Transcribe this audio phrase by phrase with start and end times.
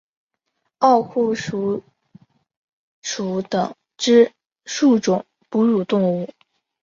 [0.79, 1.83] 奥库鼠
[3.03, 4.31] 属等之
[4.65, 6.27] 数种哺乳动物。